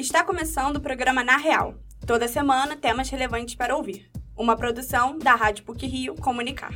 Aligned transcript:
Está 0.00 0.24
começando 0.24 0.76
o 0.76 0.80
programa 0.80 1.22
Na 1.22 1.36
Real. 1.36 1.74
Toda 2.06 2.26
semana, 2.26 2.74
temas 2.74 3.10
relevantes 3.10 3.54
para 3.54 3.76
ouvir. 3.76 4.10
Uma 4.34 4.56
produção 4.56 5.18
da 5.18 5.34
Rádio 5.34 5.62
PUC 5.62 5.86
Rio 5.86 6.14
Comunicar. 6.14 6.72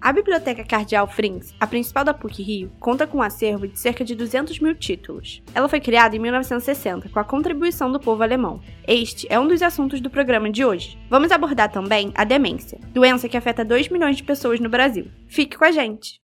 A 0.00 0.12
Biblioteca 0.12 0.62
Cardeal 0.62 1.08
Frings, 1.08 1.52
a 1.58 1.66
principal 1.66 2.04
da 2.04 2.14
PUC 2.14 2.40
Rio, 2.40 2.72
conta 2.78 3.04
com 3.04 3.18
um 3.18 3.22
acervo 3.22 3.66
de 3.66 3.76
cerca 3.80 4.04
de 4.04 4.14
200 4.14 4.60
mil 4.60 4.76
títulos. 4.76 5.42
Ela 5.52 5.68
foi 5.68 5.80
criada 5.80 6.14
em 6.14 6.20
1960 6.20 7.08
com 7.08 7.18
a 7.18 7.24
contribuição 7.24 7.90
do 7.90 7.98
povo 7.98 8.22
alemão. 8.22 8.60
Este 8.86 9.26
é 9.28 9.40
um 9.40 9.48
dos 9.48 9.60
assuntos 9.60 10.00
do 10.00 10.08
programa 10.08 10.48
de 10.48 10.64
hoje. 10.64 10.96
Vamos 11.10 11.32
abordar 11.32 11.72
também 11.72 12.12
a 12.14 12.22
demência, 12.22 12.78
doença 12.92 13.28
que 13.28 13.36
afeta 13.36 13.64
2 13.64 13.88
milhões 13.88 14.16
de 14.16 14.22
pessoas 14.22 14.60
no 14.60 14.68
Brasil. 14.68 15.10
Fique 15.26 15.58
com 15.58 15.64
a 15.64 15.72
gente! 15.72 16.24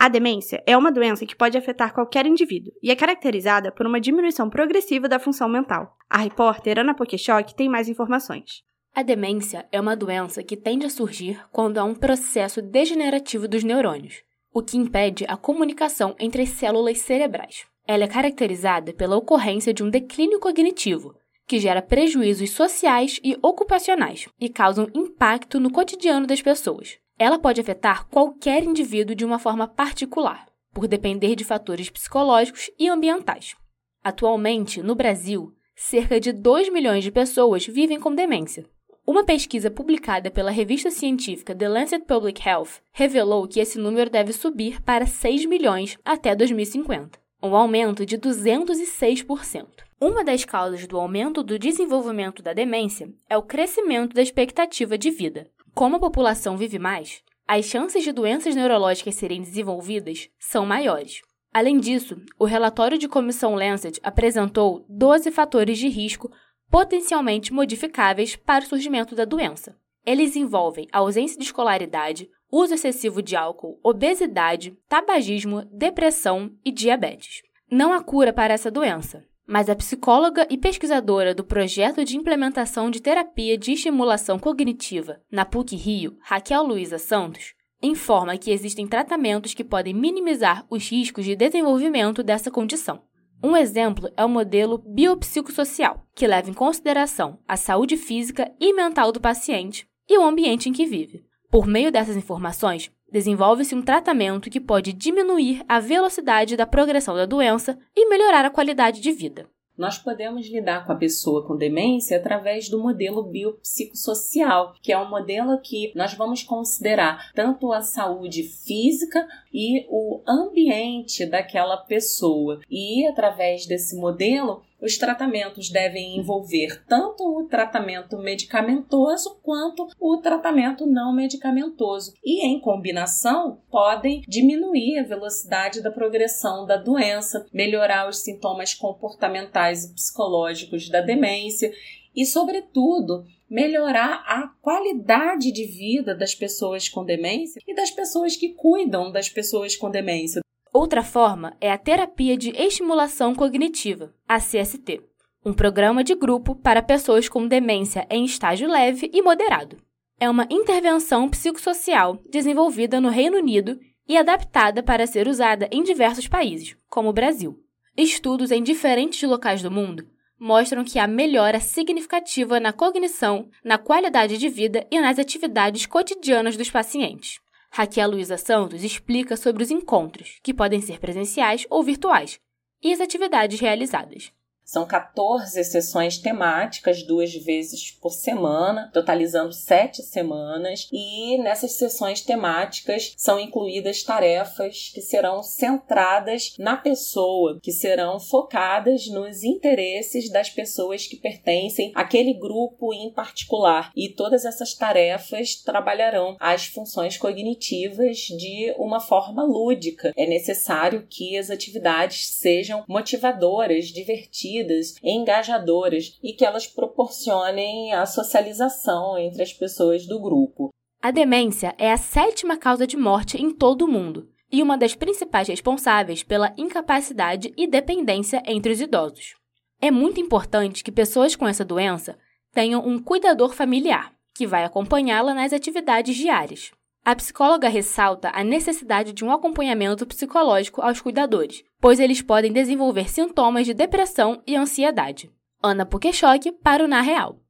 A 0.00 0.06
demência 0.06 0.62
é 0.64 0.76
uma 0.76 0.92
doença 0.92 1.26
que 1.26 1.34
pode 1.34 1.58
afetar 1.58 1.92
qualquer 1.92 2.24
indivíduo 2.24 2.72
e 2.80 2.88
é 2.88 2.94
caracterizada 2.94 3.72
por 3.72 3.84
uma 3.84 4.00
diminuição 4.00 4.48
progressiva 4.48 5.08
da 5.08 5.18
função 5.18 5.48
mental. 5.48 5.96
A 6.08 6.18
repórter 6.18 6.78
Ana 6.78 6.94
Pokeshock 6.94 7.52
tem 7.52 7.68
mais 7.68 7.88
informações. 7.88 8.62
A 8.94 9.02
demência 9.02 9.66
é 9.72 9.80
uma 9.80 9.96
doença 9.96 10.40
que 10.40 10.56
tende 10.56 10.86
a 10.86 10.88
surgir 10.88 11.44
quando 11.50 11.78
há 11.78 11.84
um 11.84 11.96
processo 11.96 12.62
degenerativo 12.62 13.48
dos 13.48 13.64
neurônios, 13.64 14.22
o 14.54 14.62
que 14.62 14.76
impede 14.76 15.24
a 15.26 15.36
comunicação 15.36 16.14
entre 16.20 16.42
as 16.42 16.50
células 16.50 17.00
cerebrais. 17.00 17.66
Ela 17.84 18.04
é 18.04 18.08
caracterizada 18.08 18.92
pela 18.92 19.16
ocorrência 19.16 19.74
de 19.74 19.82
um 19.82 19.90
declínio 19.90 20.38
cognitivo, 20.38 21.16
que 21.44 21.58
gera 21.58 21.82
prejuízos 21.82 22.50
sociais 22.50 23.18
e 23.24 23.36
ocupacionais 23.42 24.28
e 24.40 24.48
causam 24.48 24.86
impacto 24.94 25.58
no 25.58 25.72
cotidiano 25.72 26.24
das 26.24 26.40
pessoas. 26.40 27.00
Ela 27.18 27.38
pode 27.38 27.60
afetar 27.60 28.06
qualquer 28.06 28.62
indivíduo 28.62 29.14
de 29.14 29.24
uma 29.24 29.38
forma 29.38 29.66
particular, 29.66 30.46
por 30.72 30.86
depender 30.86 31.34
de 31.34 31.44
fatores 31.44 31.90
psicológicos 31.90 32.70
e 32.78 32.88
ambientais. 32.88 33.56
Atualmente, 34.04 34.80
no 34.82 34.94
Brasil, 34.94 35.52
cerca 35.74 36.20
de 36.20 36.32
2 36.32 36.72
milhões 36.72 37.02
de 37.02 37.10
pessoas 37.10 37.66
vivem 37.66 37.98
com 37.98 38.14
demência. 38.14 38.64
Uma 39.04 39.24
pesquisa 39.24 39.70
publicada 39.70 40.30
pela 40.30 40.50
revista 40.50 40.90
científica 40.90 41.54
The 41.54 41.68
Lancet 41.68 42.04
Public 42.04 42.46
Health 42.46 42.82
revelou 42.92 43.48
que 43.48 43.58
esse 43.58 43.78
número 43.78 44.10
deve 44.10 44.32
subir 44.32 44.80
para 44.82 45.06
6 45.06 45.46
milhões 45.46 45.98
até 46.04 46.36
2050, 46.36 47.18
um 47.42 47.56
aumento 47.56 48.04
de 48.04 48.18
206%. 48.18 49.66
Uma 50.00 50.22
das 50.22 50.44
causas 50.44 50.86
do 50.86 50.96
aumento 50.98 51.42
do 51.42 51.58
desenvolvimento 51.58 52.42
da 52.42 52.52
demência 52.52 53.12
é 53.28 53.36
o 53.36 53.42
crescimento 53.42 54.14
da 54.14 54.22
expectativa 54.22 54.96
de 54.96 55.10
vida. 55.10 55.50
Como 55.78 55.94
a 55.94 56.00
população 56.00 56.56
vive 56.56 56.76
mais, 56.76 57.22
as 57.46 57.66
chances 57.66 58.02
de 58.02 58.10
doenças 58.10 58.56
neurológicas 58.56 59.14
serem 59.14 59.40
desenvolvidas 59.40 60.28
são 60.36 60.66
maiores. 60.66 61.22
Além 61.54 61.78
disso, 61.78 62.20
o 62.36 62.44
relatório 62.44 62.98
de 62.98 63.06
comissão 63.06 63.54
Lancet 63.54 64.00
apresentou 64.02 64.84
12 64.88 65.30
fatores 65.30 65.78
de 65.78 65.86
risco 65.86 66.32
potencialmente 66.68 67.52
modificáveis 67.52 68.34
para 68.34 68.64
o 68.64 68.66
surgimento 68.66 69.14
da 69.14 69.24
doença. 69.24 69.76
Eles 70.04 70.34
envolvem 70.34 70.88
ausência 70.92 71.38
de 71.38 71.44
escolaridade, 71.44 72.28
uso 72.50 72.74
excessivo 72.74 73.22
de 73.22 73.36
álcool, 73.36 73.78
obesidade, 73.80 74.76
tabagismo, 74.88 75.64
depressão 75.66 76.50
e 76.64 76.72
diabetes. 76.72 77.42
Não 77.70 77.92
há 77.92 78.02
cura 78.02 78.32
para 78.32 78.52
essa 78.52 78.68
doença, 78.68 79.24
mas 79.48 79.70
a 79.70 79.74
psicóloga 79.74 80.46
e 80.50 80.58
pesquisadora 80.58 81.34
do 81.34 81.42
projeto 81.42 82.04
de 82.04 82.18
implementação 82.18 82.90
de 82.90 83.00
terapia 83.00 83.56
de 83.56 83.72
estimulação 83.72 84.38
cognitiva 84.38 85.22
na 85.32 85.46
PUC 85.46 85.74
Rio, 85.74 86.18
Raquel 86.20 86.62
Luiza 86.62 86.98
Santos, 86.98 87.54
informa 87.82 88.36
que 88.36 88.50
existem 88.50 88.86
tratamentos 88.86 89.54
que 89.54 89.64
podem 89.64 89.94
minimizar 89.94 90.66
os 90.68 90.90
riscos 90.90 91.24
de 91.24 91.34
desenvolvimento 91.34 92.22
dessa 92.22 92.50
condição. 92.50 93.02
Um 93.42 93.56
exemplo 93.56 94.10
é 94.16 94.24
o 94.24 94.28
modelo 94.28 94.78
biopsicossocial, 94.78 96.06
que 96.14 96.26
leva 96.26 96.50
em 96.50 96.54
consideração 96.54 97.38
a 97.48 97.56
saúde 97.56 97.96
física 97.96 98.52
e 98.60 98.74
mental 98.74 99.12
do 99.12 99.20
paciente 99.20 99.88
e 100.06 100.18
o 100.18 100.24
ambiente 100.24 100.68
em 100.68 100.72
que 100.72 100.84
vive. 100.84 101.24
Por 101.50 101.66
meio 101.66 101.90
dessas 101.90 102.16
informações, 102.16 102.90
desenvolve-se 103.10 103.74
um 103.74 103.82
tratamento 103.82 104.50
que 104.50 104.60
pode 104.60 104.92
diminuir 104.92 105.62
a 105.68 105.80
velocidade 105.80 106.56
da 106.56 106.66
progressão 106.66 107.14
da 107.14 107.26
doença 107.26 107.78
e 107.96 108.08
melhorar 108.08 108.44
a 108.44 108.50
qualidade 108.50 109.00
de 109.00 109.12
vida. 109.12 109.48
Nós 109.78 109.96
podemos 109.96 110.48
lidar 110.48 110.84
com 110.84 110.90
a 110.90 110.96
pessoa 110.96 111.46
com 111.46 111.56
demência 111.56 112.16
através 112.16 112.68
do 112.68 112.82
modelo 112.82 113.22
biopsicossocial, 113.22 114.74
que 114.82 114.92
é 114.92 114.98
um 114.98 115.08
modelo 115.08 115.60
que 115.60 115.92
nós 115.94 116.14
vamos 116.14 116.42
considerar 116.42 117.30
tanto 117.32 117.72
a 117.72 117.80
saúde 117.80 118.42
física 118.42 119.24
e 119.54 119.86
o 119.88 120.20
ambiente 120.26 121.24
daquela 121.24 121.76
pessoa. 121.76 122.60
E 122.68 123.06
através 123.06 123.66
desse 123.66 123.94
modelo, 123.94 124.62
os 124.80 124.96
tratamentos 124.96 125.70
devem 125.70 126.16
envolver 126.16 126.84
tanto 126.86 127.24
o 127.24 127.48
tratamento 127.48 128.16
medicamentoso 128.18 129.38
quanto 129.42 129.88
o 129.98 130.18
tratamento 130.18 130.86
não 130.86 131.12
medicamentoso. 131.12 132.14
E, 132.24 132.46
em 132.46 132.60
combinação, 132.60 133.60
podem 133.70 134.22
diminuir 134.28 134.98
a 134.98 135.04
velocidade 135.04 135.82
da 135.82 135.90
progressão 135.90 136.64
da 136.64 136.76
doença, 136.76 137.46
melhorar 137.52 138.08
os 138.08 138.18
sintomas 138.18 138.74
comportamentais 138.74 139.84
e 139.84 139.94
psicológicos 139.94 140.88
da 140.88 141.00
demência 141.00 141.72
e, 142.14 142.24
sobretudo, 142.24 143.24
melhorar 143.48 144.22
a 144.26 144.48
qualidade 144.60 145.50
de 145.50 145.64
vida 145.64 146.14
das 146.14 146.34
pessoas 146.34 146.88
com 146.88 147.04
demência 147.04 147.60
e 147.66 147.74
das 147.74 147.90
pessoas 147.90 148.36
que 148.36 148.50
cuidam 148.50 149.10
das 149.10 149.28
pessoas 149.28 149.74
com 149.76 149.90
demência. 149.90 150.40
Outra 150.80 151.02
forma 151.02 151.56
é 151.60 151.72
a 151.72 151.76
terapia 151.76 152.36
de 152.36 152.50
estimulação 152.50 153.34
cognitiva, 153.34 154.14
a 154.28 154.38
CST, 154.38 155.02
um 155.44 155.52
programa 155.52 156.04
de 156.04 156.14
grupo 156.14 156.54
para 156.54 156.80
pessoas 156.80 157.28
com 157.28 157.48
demência 157.48 158.06
em 158.08 158.24
estágio 158.24 158.68
leve 158.68 159.10
e 159.12 159.20
moderado. 159.20 159.82
É 160.20 160.30
uma 160.30 160.46
intervenção 160.48 161.28
psicossocial 161.28 162.22
desenvolvida 162.30 163.00
no 163.00 163.08
Reino 163.08 163.38
Unido 163.38 163.76
e 164.06 164.16
adaptada 164.16 164.80
para 164.80 165.04
ser 165.04 165.26
usada 165.26 165.68
em 165.72 165.82
diversos 165.82 166.28
países, 166.28 166.76
como 166.88 167.08
o 167.08 167.12
Brasil. 167.12 167.60
Estudos 167.96 168.52
em 168.52 168.62
diferentes 168.62 169.28
locais 169.28 169.60
do 169.60 169.72
mundo 169.72 170.06
mostram 170.38 170.84
que 170.84 171.00
há 171.00 171.08
melhora 171.08 171.58
significativa 171.58 172.60
na 172.60 172.72
cognição, 172.72 173.48
na 173.64 173.78
qualidade 173.78 174.38
de 174.38 174.48
vida 174.48 174.86
e 174.92 175.00
nas 175.00 175.18
atividades 175.18 175.86
cotidianas 175.86 176.56
dos 176.56 176.70
pacientes. 176.70 177.40
Raquel 177.70 178.10
Luiza 178.10 178.36
Santos 178.36 178.82
explica 178.82 179.36
sobre 179.36 179.62
os 179.62 179.70
encontros, 179.70 180.38
que 180.42 180.54
podem 180.54 180.80
ser 180.80 180.98
presenciais 180.98 181.66
ou 181.70 181.82
virtuais, 181.82 182.40
e 182.82 182.92
as 182.92 183.00
atividades 183.00 183.60
realizadas. 183.60 184.32
São 184.68 184.86
14 184.86 185.64
sessões 185.64 186.18
temáticas, 186.18 187.02
duas 187.02 187.34
vezes 187.34 187.90
por 187.90 188.12
semana, 188.12 188.90
totalizando 188.92 189.50
sete 189.50 190.02
semanas. 190.02 190.86
E 190.92 191.38
nessas 191.38 191.72
sessões 191.72 192.20
temáticas 192.20 193.14
são 193.16 193.40
incluídas 193.40 194.02
tarefas 194.02 194.90
que 194.92 195.00
serão 195.00 195.42
centradas 195.42 196.52
na 196.58 196.76
pessoa, 196.76 197.58
que 197.62 197.72
serão 197.72 198.20
focadas 198.20 199.06
nos 199.06 199.42
interesses 199.42 200.30
das 200.30 200.50
pessoas 200.50 201.06
que 201.06 201.16
pertencem 201.16 201.90
àquele 201.94 202.34
grupo 202.34 202.92
em 202.92 203.10
particular. 203.10 203.90
E 203.96 204.10
todas 204.10 204.44
essas 204.44 204.74
tarefas 204.74 205.54
trabalharão 205.54 206.36
as 206.38 206.66
funções 206.66 207.16
cognitivas 207.16 208.18
de 208.18 208.74
uma 208.76 209.00
forma 209.00 209.42
lúdica. 209.44 210.12
É 210.14 210.26
necessário 210.26 211.06
que 211.08 211.38
as 211.38 211.48
atividades 211.48 212.26
sejam 212.32 212.84
motivadoras, 212.86 213.86
divertidas 213.86 214.57
engajadoras 215.02 216.18
e 216.22 216.32
que 216.32 216.44
elas 216.44 216.66
proporcionem 216.66 217.92
a 217.92 218.06
socialização 218.06 219.18
entre 219.18 219.42
as 219.42 219.52
pessoas 219.52 220.06
do 220.06 220.20
grupo. 220.20 220.70
A 221.00 221.10
demência 221.10 221.74
é 221.78 221.92
a 221.92 221.96
sétima 221.96 222.56
causa 222.56 222.86
de 222.86 222.96
morte 222.96 223.40
em 223.40 223.50
todo 223.50 223.82
o 223.82 223.88
mundo 223.88 224.28
e 224.50 224.62
uma 224.62 224.76
das 224.76 224.94
principais 224.94 225.46
responsáveis 225.46 226.22
pela 226.22 226.52
incapacidade 226.56 227.52
e 227.56 227.66
dependência 227.66 228.42
entre 228.46 228.72
os 228.72 228.80
idosos. 228.80 229.34
É 229.80 229.90
muito 229.90 230.20
importante 230.20 230.82
que 230.82 230.90
pessoas 230.90 231.36
com 231.36 231.46
essa 231.46 231.64
doença 231.64 232.18
tenham 232.52 232.84
um 232.84 232.98
cuidador 232.98 233.52
familiar, 233.52 234.12
que 234.34 234.46
vai 234.46 234.64
acompanhá-la 234.64 235.34
nas 235.34 235.52
atividades 235.52 236.16
diárias. 236.16 236.72
A 237.04 237.14
psicóloga 237.14 237.68
ressalta 237.68 238.30
a 238.34 238.44
necessidade 238.44 239.12
de 239.12 239.24
um 239.24 239.32
acompanhamento 239.32 240.06
psicológico 240.06 240.82
aos 240.82 241.00
cuidadores, 241.00 241.64
pois 241.80 241.98
eles 241.98 242.20
podem 242.20 242.52
desenvolver 242.52 243.08
sintomas 243.08 243.66
de 243.66 243.72
depressão 243.72 244.42
e 244.46 244.54
ansiedade. 244.54 245.30
Ana 245.62 245.86
Pukechok 245.86 246.52
para 246.62 246.84
o 246.84 246.88
Na 246.88 247.00
Real. 247.00 247.40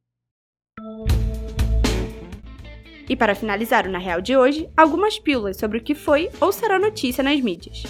E 3.08 3.16
para 3.16 3.34
finalizar 3.34 3.86
o 3.86 3.90
Na 3.90 3.98
Real 3.98 4.20
de 4.20 4.36
hoje, 4.36 4.70
algumas 4.76 5.18
pílulas 5.18 5.56
sobre 5.56 5.78
o 5.78 5.82
que 5.82 5.94
foi 5.94 6.30
ou 6.40 6.52
será 6.52 6.78
notícia 6.78 7.24
nas 7.24 7.40
mídias. 7.40 7.82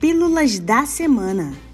Pílulas 0.00 0.58
da 0.58 0.84
Semana 0.84 1.65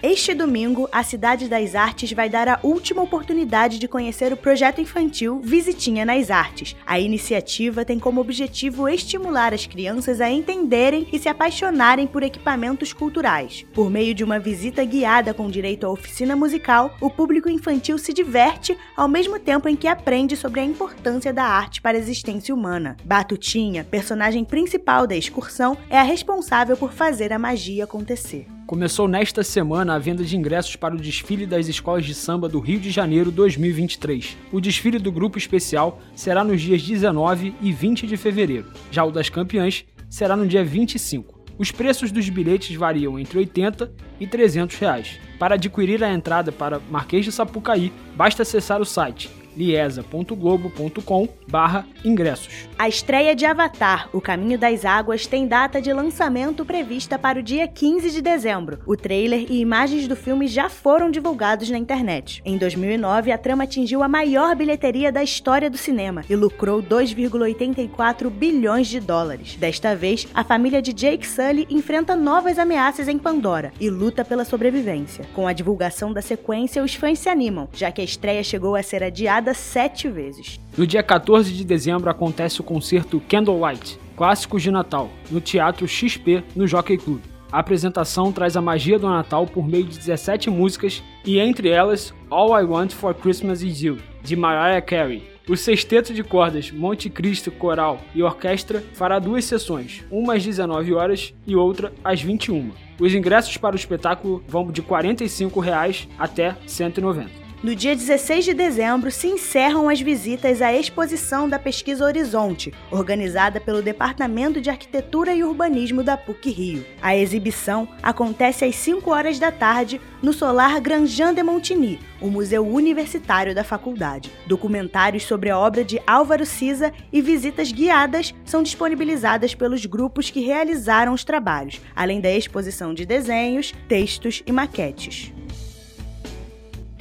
Este 0.00 0.32
domingo, 0.32 0.88
a 0.92 1.02
Cidade 1.02 1.48
das 1.48 1.74
Artes 1.74 2.12
vai 2.12 2.30
dar 2.30 2.46
a 2.48 2.60
última 2.62 3.02
oportunidade 3.02 3.80
de 3.80 3.88
conhecer 3.88 4.32
o 4.32 4.36
projeto 4.36 4.80
infantil 4.80 5.40
Visitinha 5.42 6.04
nas 6.04 6.30
Artes. 6.30 6.76
A 6.86 7.00
iniciativa 7.00 7.84
tem 7.84 7.98
como 7.98 8.20
objetivo 8.20 8.88
estimular 8.88 9.52
as 9.52 9.66
crianças 9.66 10.20
a 10.20 10.30
entenderem 10.30 11.08
e 11.12 11.18
se 11.18 11.28
apaixonarem 11.28 12.06
por 12.06 12.22
equipamentos 12.22 12.92
culturais. 12.92 13.66
Por 13.74 13.90
meio 13.90 14.14
de 14.14 14.22
uma 14.22 14.38
visita 14.38 14.84
guiada 14.84 15.34
com 15.34 15.50
direito 15.50 15.84
à 15.84 15.90
oficina 15.90 16.36
musical, 16.36 16.96
o 17.00 17.10
público 17.10 17.48
infantil 17.48 17.98
se 17.98 18.12
diverte 18.12 18.78
ao 18.96 19.08
mesmo 19.08 19.36
tempo 19.36 19.68
em 19.68 19.74
que 19.74 19.88
aprende 19.88 20.36
sobre 20.36 20.60
a 20.60 20.64
importância 20.64 21.32
da 21.32 21.42
arte 21.42 21.82
para 21.82 21.96
a 21.96 22.00
existência 22.00 22.54
humana. 22.54 22.96
Batutinha, 23.04 23.82
personagem 23.82 24.44
principal 24.44 25.08
da 25.08 25.16
excursão, 25.16 25.76
é 25.90 25.98
a 25.98 26.04
responsável 26.04 26.76
por 26.76 26.92
fazer 26.92 27.32
a 27.32 27.38
magia 27.38 27.82
acontecer. 27.82 28.46
Começou 28.68 29.08
nesta 29.08 29.42
semana 29.42 29.94
a 29.94 29.98
venda 29.98 30.22
de 30.22 30.36
ingressos 30.36 30.76
para 30.76 30.94
o 30.94 30.98
desfile 30.98 31.46
das 31.46 31.68
escolas 31.68 32.04
de 32.04 32.14
samba 32.14 32.50
do 32.50 32.60
Rio 32.60 32.78
de 32.78 32.90
Janeiro 32.90 33.32
2023. 33.32 34.36
O 34.52 34.60
desfile 34.60 34.98
do 34.98 35.10
grupo 35.10 35.38
especial 35.38 35.98
será 36.14 36.44
nos 36.44 36.60
dias 36.60 36.82
19 36.82 37.54
e 37.62 37.72
20 37.72 38.06
de 38.06 38.14
fevereiro. 38.18 38.66
Já 38.90 39.04
o 39.04 39.10
das 39.10 39.30
campeãs 39.30 39.86
será 40.10 40.36
no 40.36 40.46
dia 40.46 40.62
25. 40.62 41.40
Os 41.56 41.72
preços 41.72 42.12
dos 42.12 42.28
bilhetes 42.28 42.76
variam 42.76 43.18
entre 43.18 43.38
80 43.38 43.90
e 44.20 44.26
300 44.26 44.76
reais. 44.76 45.18
Para 45.38 45.54
adquirir 45.54 46.04
a 46.04 46.12
entrada 46.12 46.52
para 46.52 46.78
Marquês 46.90 47.24
de 47.24 47.32
Sapucaí, 47.32 47.90
basta 48.14 48.42
acessar 48.42 48.82
o 48.82 48.84
site 48.84 49.30
liesa.globo.com 49.58 51.28
barra 51.48 51.84
ingressos. 52.04 52.68
A 52.78 52.88
estreia 52.88 53.34
de 53.34 53.44
Avatar, 53.44 54.08
O 54.12 54.20
Caminho 54.20 54.56
das 54.56 54.84
Águas, 54.84 55.26
tem 55.26 55.48
data 55.48 55.82
de 55.82 55.92
lançamento 55.92 56.64
prevista 56.64 57.18
para 57.18 57.40
o 57.40 57.42
dia 57.42 57.66
15 57.66 58.10
de 58.10 58.22
dezembro. 58.22 58.78
O 58.86 58.96
trailer 58.96 59.50
e 59.50 59.60
imagens 59.60 60.06
do 60.06 60.14
filme 60.14 60.46
já 60.46 60.68
foram 60.68 61.10
divulgados 61.10 61.68
na 61.70 61.78
internet. 61.78 62.40
Em 62.44 62.56
2009, 62.56 63.32
a 63.32 63.38
trama 63.38 63.64
atingiu 63.64 64.02
a 64.04 64.08
maior 64.08 64.54
bilheteria 64.54 65.10
da 65.10 65.24
história 65.24 65.68
do 65.68 65.76
cinema 65.76 66.24
e 66.30 66.36
lucrou 66.36 66.80
2,84 66.80 68.30
bilhões 68.30 68.86
de 68.86 69.00
dólares. 69.00 69.56
Desta 69.56 69.96
vez, 69.96 70.28
a 70.32 70.44
família 70.44 70.80
de 70.80 70.92
Jake 70.92 71.26
Sully 71.26 71.66
enfrenta 71.68 72.14
novas 72.14 72.58
ameaças 72.58 73.08
em 73.08 73.18
Pandora 73.18 73.72
e 73.80 73.90
luta 73.90 74.24
pela 74.24 74.44
sobrevivência. 74.44 75.24
Com 75.34 75.48
a 75.48 75.52
divulgação 75.52 76.12
da 76.12 76.22
sequência, 76.22 76.84
os 76.84 76.94
fãs 76.94 77.18
se 77.18 77.28
animam, 77.28 77.68
já 77.72 77.90
que 77.90 78.00
a 78.00 78.04
estreia 78.04 78.44
chegou 78.44 78.76
a 78.76 78.82
ser 78.82 79.02
adiada 79.02 79.47
sete 79.56 80.08
vezes. 80.08 80.60
No 80.76 80.86
dia 80.86 81.02
14 81.02 81.52
de 81.52 81.64
dezembro 81.64 82.10
acontece 82.10 82.60
o 82.60 82.64
concerto 82.64 83.20
Candlelight, 83.28 83.98
clássicos 84.16 84.62
de 84.62 84.70
Natal, 84.70 85.10
no 85.30 85.40
Teatro 85.40 85.86
XP, 85.86 86.44
no 86.54 86.66
Jockey 86.66 86.98
Club. 86.98 87.20
A 87.50 87.60
apresentação 87.60 88.30
traz 88.30 88.56
a 88.56 88.60
magia 88.60 88.98
do 88.98 89.08
Natal 89.08 89.46
por 89.46 89.66
meio 89.66 89.84
de 89.84 89.96
17 89.96 90.50
músicas 90.50 91.02
e 91.24 91.38
entre 91.38 91.70
elas 91.70 92.12
All 92.28 92.58
I 92.60 92.64
Want 92.64 92.92
for 92.92 93.14
Christmas 93.14 93.62
Is 93.62 93.80
You, 93.80 93.98
de 94.22 94.36
Mariah 94.36 94.82
Carey. 94.82 95.38
O 95.48 95.56
sexteto 95.56 96.12
de 96.12 96.22
cordas 96.22 96.70
Monte 96.70 97.08
Cristo 97.08 97.50
Coral 97.50 98.02
e 98.14 98.22
Orquestra 98.22 98.84
fará 98.92 99.18
duas 99.18 99.46
sessões, 99.46 100.04
uma 100.10 100.34
às 100.34 100.44
19 100.44 100.92
horas 100.92 101.32
e 101.46 101.56
outra 101.56 101.90
às 102.04 102.20
21. 102.20 102.70
Os 103.00 103.14
ingressos 103.14 103.56
para 103.56 103.74
o 103.74 103.78
espetáculo 103.78 104.44
vão 104.46 104.70
de 104.70 104.82
45 104.82 105.58
reais 105.58 106.06
até 106.18 106.50
R$ 106.50 106.56
190. 106.66 107.47
No 107.60 107.74
dia 107.74 107.96
16 107.96 108.44
de 108.44 108.54
dezembro 108.54 109.10
se 109.10 109.26
encerram 109.26 109.88
as 109.88 110.00
visitas 110.00 110.62
à 110.62 110.72
exposição 110.72 111.48
da 111.48 111.58
Pesquisa 111.58 112.04
Horizonte, 112.04 112.72
organizada 112.88 113.60
pelo 113.60 113.82
Departamento 113.82 114.60
de 114.60 114.70
Arquitetura 114.70 115.34
e 115.34 115.42
Urbanismo 115.42 116.04
da 116.04 116.16
PUC 116.16 116.50
Rio. 116.50 116.86
A 117.02 117.16
exibição 117.16 117.88
acontece 118.00 118.64
às 118.64 118.76
5 118.76 119.10
horas 119.10 119.40
da 119.40 119.50
tarde 119.50 120.00
no 120.22 120.32
Solar 120.32 120.80
Grandjean 120.80 121.34
de 121.34 121.42
Montigny, 121.42 121.98
o 122.20 122.28
museu 122.28 122.64
universitário 122.64 123.52
da 123.52 123.64
faculdade. 123.64 124.30
Documentários 124.46 125.24
sobre 125.24 125.50
a 125.50 125.58
obra 125.58 125.82
de 125.82 126.00
Álvaro 126.06 126.46
Siza 126.46 126.92
e 127.12 127.20
visitas 127.20 127.72
guiadas 127.72 128.32
são 128.44 128.62
disponibilizadas 128.62 129.52
pelos 129.52 129.84
grupos 129.84 130.30
que 130.30 130.40
realizaram 130.40 131.12
os 131.12 131.24
trabalhos, 131.24 131.80
além 131.96 132.20
da 132.20 132.30
exposição 132.30 132.94
de 132.94 133.04
desenhos, 133.04 133.74
textos 133.88 134.44
e 134.46 134.52
maquetes. 134.52 135.32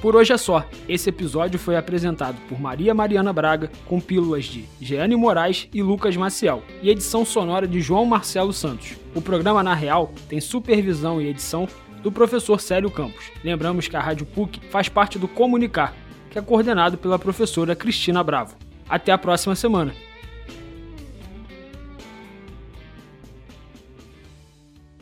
Por 0.02 0.16
hoje 0.16 0.32
é 0.32 0.38
só. 0.38 0.64
Esse 0.88 1.10
episódio 1.10 1.60
foi 1.60 1.76
apresentado 1.76 2.38
por 2.48 2.60
Maria 2.60 2.94
Mariana 2.94 3.34
Braga, 3.34 3.72
com 3.86 4.00
pílulas 4.00 4.46
de 4.46 4.66
Jeane 4.80 5.16
Moraes 5.16 5.68
e 5.74 5.82
Lucas 5.82 6.16
Maciel, 6.16 6.64
e 6.84 6.90
edição 6.90 7.26
sonora 7.26 7.68
de 7.68 7.82
João 7.82 8.06
Marcelo 8.06 8.54
Santos. 8.54 8.96
O 9.16 9.22
programa 9.22 9.64
Na 9.64 9.74
Real 9.74 10.14
tem 10.30 10.40
supervisão 10.40 11.20
e 11.20 11.28
edição 11.28 11.68
do 12.04 12.12
professor 12.12 12.62
Célio 12.62 12.92
Campos. 12.92 13.32
Lembramos 13.44 13.88
que 13.88 13.96
a 13.96 14.02
Rádio 14.02 14.26
PUC 14.28 14.60
faz 14.70 14.88
parte 14.88 15.18
do 15.18 15.28
Comunicar, 15.28 15.96
que 16.30 16.38
é 16.38 16.42
coordenado 16.42 16.98
pela 16.98 17.18
professora 17.18 17.76
Cristina 17.76 18.24
Bravo. 18.24 18.56
Até 18.88 19.12
a 19.12 19.18
próxima 19.18 19.56
semana. 19.56 19.94